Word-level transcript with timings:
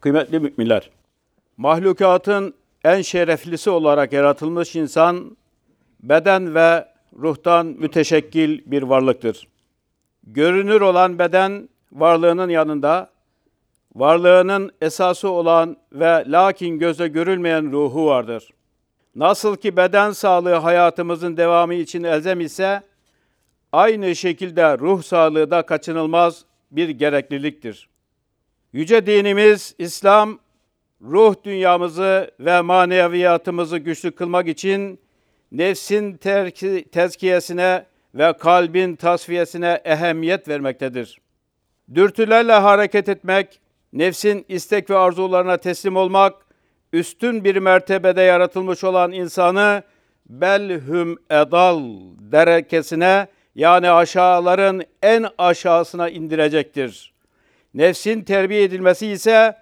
Kıymetli 0.00 0.40
müminler, 0.40 0.90
mahlukatın 1.56 2.54
en 2.84 3.02
şereflisi 3.02 3.70
olarak 3.70 4.12
yaratılmış 4.12 4.76
insan, 4.76 5.36
beden 6.00 6.54
ve 6.54 6.88
ruhtan 7.18 7.66
müteşekkil 7.66 8.60
bir 8.70 8.82
varlıktır. 8.82 9.48
Görünür 10.26 10.80
olan 10.80 11.18
beden 11.18 11.68
varlığının 11.92 12.48
yanında, 12.48 13.10
varlığının 13.94 14.72
esası 14.80 15.28
olan 15.28 15.76
ve 15.92 16.24
lakin 16.26 16.78
göze 16.78 17.08
görülmeyen 17.08 17.72
ruhu 17.72 18.06
vardır. 18.06 18.50
Nasıl 19.14 19.56
ki 19.56 19.76
beden 19.76 20.10
sağlığı 20.10 20.54
hayatımızın 20.54 21.36
devamı 21.36 21.74
için 21.74 22.02
elzem 22.02 22.40
ise, 22.40 22.82
aynı 23.72 24.16
şekilde 24.16 24.78
ruh 24.78 25.02
sağlığı 25.02 25.50
da 25.50 25.62
kaçınılmaz 25.62 26.44
bir 26.70 26.88
gerekliliktir. 26.88 27.88
Yüce 28.72 29.06
dinimiz 29.06 29.74
İslam 29.78 30.38
ruh 31.02 31.34
dünyamızı 31.44 32.30
ve 32.40 32.60
maneviyatımızı 32.60 33.78
güçlü 33.78 34.10
kılmak 34.10 34.48
için 34.48 35.00
nefsin 35.52 36.16
terki, 36.16 36.84
tezkiyesine 36.92 37.84
ve 38.14 38.32
kalbin 38.32 38.96
tasfiyesine 38.96 39.80
ehemmiyet 39.84 40.48
vermektedir. 40.48 41.20
Dürtülerle 41.94 42.52
hareket 42.52 43.08
etmek, 43.08 43.60
nefsin 43.92 44.44
istek 44.48 44.90
ve 44.90 44.96
arzularına 44.96 45.56
teslim 45.56 45.96
olmak, 45.96 46.34
üstün 46.92 47.44
bir 47.44 47.56
mertebede 47.56 48.22
yaratılmış 48.22 48.84
olan 48.84 49.12
insanı 49.12 49.82
belhüm 50.26 51.18
edal 51.30 51.82
derekesine 52.18 53.26
yani 53.54 53.90
aşağıların 53.90 54.82
en 55.02 55.26
aşağısına 55.38 56.08
indirecektir. 56.08 57.17
Nefsin 57.78 58.22
terbiye 58.22 58.62
edilmesi 58.62 59.06
ise 59.06 59.56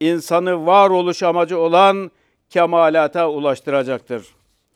insanı 0.00 0.66
varoluş 0.66 1.22
amacı 1.22 1.58
olan 1.58 2.10
kemalata 2.50 3.30
ulaştıracaktır. 3.30 4.26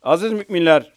Aziz 0.03 0.31
müminler, 0.31 0.93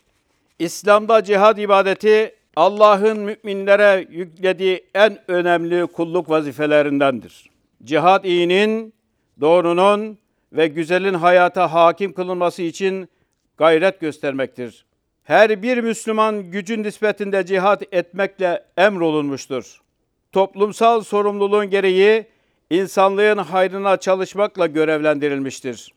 İslam'da 0.59 1.25
cihad 1.25 1.59
ibadeti 1.59 2.34
Allah'ın 2.56 3.19
müminlere 3.19 4.06
yüklediği 4.11 4.84
en 4.95 5.19
önemli 5.28 5.87
kulluk 5.87 6.31
vazifelerindendir. 6.31 7.50
Cihad 7.84 8.25
iyinin, 8.25 8.95
doğrunun 9.41 10.19
ve 10.53 10.67
güzelin 10.67 11.15
hayata 11.15 11.72
hakim 11.72 12.12
kılınması 12.12 12.62
için 12.62 13.09
gayret 13.56 14.00
göstermektir. 14.00 14.84
Her 15.22 15.62
bir 15.62 15.78
Müslüman 15.78 16.50
gücün 16.50 16.83
nispetinde 16.83 17.47
cihad 17.47 17.83
etmekle 17.93 18.65
emrolunmuştur. 18.77 19.81
Toplumsal 20.33 21.00
sorumluluğun 21.00 21.70
gereği 21.70 22.27
insanlığın 22.70 23.39
hayrına 23.39 23.97
çalışmakla 23.97 24.67
görevlendirilmiştir. 24.67 25.95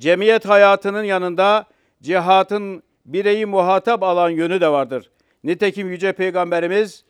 Cemiyet 0.00 0.44
hayatının 0.44 1.02
yanında 1.02 1.66
cihatın 2.02 2.82
bireyi 3.06 3.46
muhatap 3.46 4.02
alan 4.02 4.30
yönü 4.30 4.60
de 4.60 4.68
vardır. 4.68 5.10
Nitekim 5.44 5.90
Yüce 5.90 6.12
Peygamberimiz 6.12 7.04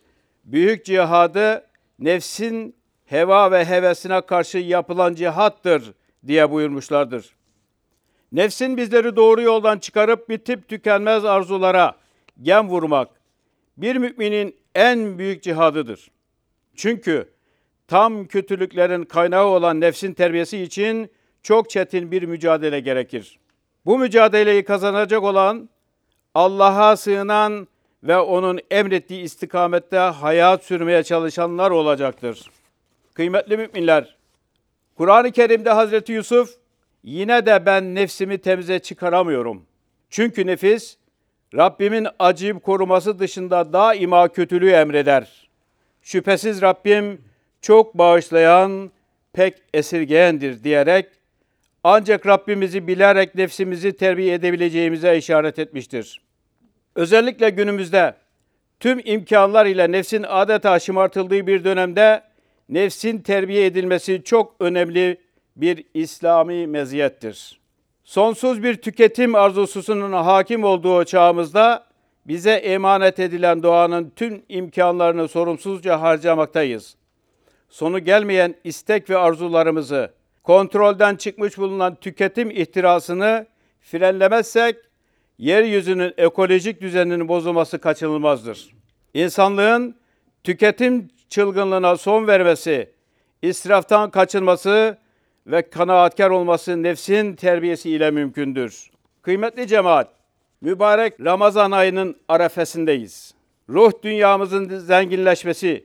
büyük 0.44 0.84
cihadı 0.84 1.66
nefsin 1.98 2.76
heva 3.06 3.50
ve 3.50 3.64
hevesine 3.64 4.20
karşı 4.20 4.58
yapılan 4.58 5.14
cihattır 5.14 5.94
diye 6.26 6.50
buyurmuşlardır. 6.50 7.34
Nefsin 8.32 8.76
bizleri 8.76 9.16
doğru 9.16 9.42
yoldan 9.42 9.78
çıkarıp 9.78 10.28
bitip 10.28 10.68
tükenmez 10.68 11.24
arzulara 11.24 11.94
gem 12.42 12.68
vurmak 12.68 13.08
bir 13.76 13.96
müminin 13.96 14.56
en 14.74 15.18
büyük 15.18 15.42
cihadıdır. 15.42 16.13
Çünkü 16.76 17.28
tam 17.88 18.26
kötülüklerin 18.26 19.04
kaynağı 19.04 19.46
olan 19.46 19.80
nefsin 19.80 20.14
terbiyesi 20.14 20.62
için 20.62 21.10
çok 21.42 21.70
çetin 21.70 22.10
bir 22.10 22.22
mücadele 22.22 22.80
gerekir. 22.80 23.38
Bu 23.86 23.98
mücadeleyi 23.98 24.64
kazanacak 24.64 25.22
olan 25.22 25.68
Allah'a 26.34 26.96
sığınan 26.96 27.68
ve 28.02 28.18
onun 28.18 28.60
emrettiği 28.70 29.22
istikamette 29.22 29.96
hayat 29.96 30.64
sürmeye 30.64 31.02
çalışanlar 31.02 31.70
olacaktır. 31.70 32.50
Kıymetli 33.14 33.56
müminler, 33.56 34.16
Kur'an-ı 34.96 35.32
Kerim'de 35.32 35.70
Hazreti 35.70 36.12
Yusuf 36.12 36.54
yine 37.02 37.46
de 37.46 37.66
ben 37.66 37.94
nefsimi 37.94 38.38
temize 38.38 38.78
çıkaramıyorum. 38.78 39.66
Çünkü 40.10 40.46
nefis 40.46 40.96
Rabbimin 41.54 42.06
acıyıp 42.18 42.62
koruması 42.62 43.18
dışında 43.18 43.72
daima 43.72 44.28
kötülüğü 44.28 44.70
emreder. 44.70 45.48
Şüphesiz 46.04 46.62
Rabbim 46.62 47.20
çok 47.62 47.98
bağışlayan, 47.98 48.90
pek 49.32 49.54
esirgeyendir 49.74 50.64
diyerek 50.64 51.06
ancak 51.84 52.26
Rabbimizi 52.26 52.86
bilerek 52.86 53.34
nefsimizi 53.34 53.96
terbiye 53.96 54.34
edebileceğimize 54.34 55.18
işaret 55.18 55.58
etmiştir. 55.58 56.20
Özellikle 56.94 57.50
günümüzde 57.50 58.14
tüm 58.80 59.00
imkanlar 59.04 59.66
ile 59.66 59.92
nefsin 59.92 60.24
adeta 60.28 60.78
şımartıldığı 60.78 61.46
bir 61.46 61.64
dönemde 61.64 62.22
nefsin 62.68 63.18
terbiye 63.18 63.66
edilmesi 63.66 64.22
çok 64.24 64.54
önemli 64.60 65.20
bir 65.56 65.84
İslami 65.94 66.66
meziyettir. 66.66 67.60
Sonsuz 68.04 68.62
bir 68.62 68.74
tüketim 68.74 69.34
arzususunun 69.34 70.12
hakim 70.12 70.64
olduğu 70.64 71.04
çağımızda 71.04 71.86
bize 72.26 72.52
emanet 72.52 73.18
edilen 73.18 73.62
doğanın 73.62 74.12
tüm 74.16 74.42
imkanlarını 74.48 75.28
sorumsuzca 75.28 76.00
harcamaktayız. 76.00 76.96
Sonu 77.68 77.98
gelmeyen 77.98 78.54
istek 78.64 79.10
ve 79.10 79.18
arzularımızı, 79.18 80.10
kontrolden 80.42 81.16
çıkmış 81.16 81.58
bulunan 81.58 81.94
tüketim 81.94 82.50
ihtirasını 82.50 83.46
frenlemezsek 83.80 84.76
yeryüzünün 85.38 86.14
ekolojik 86.16 86.80
düzeninin 86.80 87.28
bozulması 87.28 87.78
kaçınılmazdır. 87.78 88.74
İnsanlığın 89.14 89.96
tüketim 90.44 91.08
çılgınlığına 91.28 91.96
son 91.96 92.26
vermesi, 92.26 92.90
israftan 93.42 94.10
kaçınması 94.10 94.98
ve 95.46 95.70
kanaatkar 95.70 96.30
olması 96.30 96.82
nefsin 96.82 97.34
terbiyesi 97.36 97.90
ile 97.90 98.10
mümkündür. 98.10 98.90
Kıymetli 99.22 99.66
cemaat, 99.66 100.08
mübarek 100.64 101.14
Ramazan 101.20 101.70
ayının 101.70 102.16
arefesindeyiz. 102.28 103.34
Ruh 103.68 103.92
dünyamızın 104.02 104.78
zenginleşmesi 104.78 105.84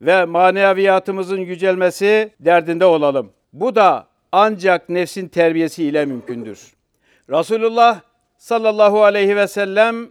ve 0.00 0.24
maneviyatımızın 0.24 1.38
yücelmesi 1.40 2.30
derdinde 2.40 2.84
olalım. 2.84 3.32
Bu 3.52 3.74
da 3.74 4.06
ancak 4.32 4.88
nefsin 4.88 5.28
terbiyesi 5.28 5.84
ile 5.84 6.04
mümkündür. 6.04 6.74
Resulullah 7.30 8.00
sallallahu 8.38 9.02
aleyhi 9.02 9.36
ve 9.36 9.48
sellem 9.48 10.08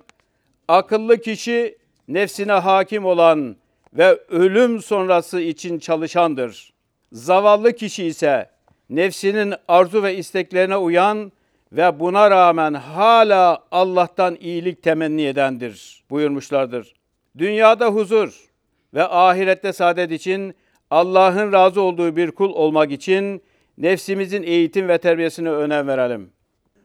akıllı 0.68 1.18
kişi 1.18 1.78
nefsine 2.08 2.52
hakim 2.52 3.06
olan 3.06 3.56
ve 3.94 4.20
ölüm 4.30 4.82
sonrası 4.82 5.42
için 5.42 5.80
çalışandır. 5.80 6.74
Zavallı 7.12 7.74
kişi 7.74 8.06
ise 8.06 8.50
nefsinin 8.90 9.54
arzu 9.68 10.04
ve 10.04 10.16
isteklerine 10.16 10.78
uyan 10.78 11.32
ve 11.72 12.00
buna 12.00 12.32
rağmen 12.32 12.74
hala 12.74 13.64
Allah'tan 13.72 14.36
iyilik 14.36 14.84
temenni 14.84 15.26
edendir 15.26 16.04
buyurmuşlardır. 16.10 16.94
Dünyada 17.38 17.88
huzur 17.88 18.50
ve 18.94 19.04
ahirette 19.04 19.74
saadet 19.74 20.12
için 20.12 20.56
Allah'ın 20.92 21.54
razı 21.54 21.82
olduğu 21.82 22.16
bir 22.16 22.32
kul 22.32 22.50
olmak 22.50 22.92
için 22.92 23.42
nefsimizin 23.78 24.44
eğitim 24.44 24.88
ve 24.88 24.98
terbiyesine 24.98 25.50
önem 25.50 25.88
verelim. 25.88 26.32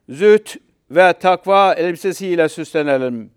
Züht 0.08 0.56
ve 0.90 1.12
takva 1.12 1.74
elbisesiyle 1.74 2.48
süslenelim. 2.48 3.30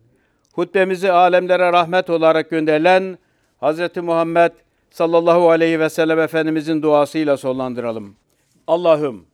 Hutbemizi 0.53 1.11
alemlere 1.11 1.71
rahmet 1.71 2.09
olarak 2.09 2.49
gönderilen 2.49 3.17
Hz. 3.61 3.97
Muhammed 3.97 4.51
sallallahu 4.89 5.49
aleyhi 5.49 5.79
ve 5.79 5.89
sellem 5.89 6.19
Efendimizin 6.19 6.81
duasıyla 6.81 7.37
sonlandıralım. 7.37 8.15
Allah'ım 8.67 9.25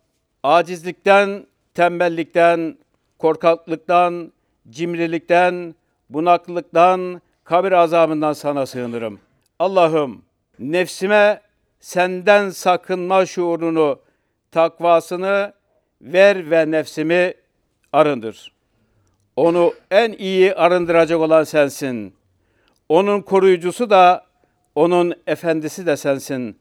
acizlikten, 0.43 1.45
tembellikten, 1.73 2.77
korkaklıktan, 3.19 4.31
cimrilikten, 4.69 5.75
bunaklılıktan, 6.09 7.21
kabir 7.43 7.71
azabından 7.71 8.33
sana 8.33 8.65
sığınırım. 8.65 9.19
Allah'ım 9.59 10.21
nefsime 10.59 11.41
senden 11.79 12.49
sakınma 12.49 13.25
şuurunu, 13.25 13.99
takvasını 14.51 15.53
ver 16.01 16.51
ve 16.51 16.71
nefsimi 16.71 17.33
arındır. 17.93 18.51
Onu 19.35 19.73
en 19.91 20.11
iyi 20.11 20.55
arındıracak 20.55 21.19
olan 21.19 21.43
sensin. 21.43 22.13
Onun 22.89 23.21
koruyucusu 23.21 23.89
da, 23.89 24.25
onun 24.75 25.13
efendisi 25.27 25.85
de 25.85 25.97
sensin. 25.97 26.57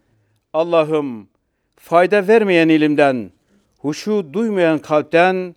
Allah'ım 0.52 1.28
fayda 1.76 2.28
vermeyen 2.28 2.68
ilimden, 2.68 3.30
huşu 3.82 4.26
duymayan 4.32 4.78
kalpten, 4.78 5.54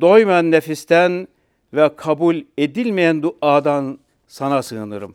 doymayan 0.00 0.50
nefisten 0.50 1.28
ve 1.74 1.90
kabul 1.96 2.36
edilmeyen 2.58 3.22
duadan 3.22 3.98
sana 4.26 4.62
sığınırım. 4.62 5.14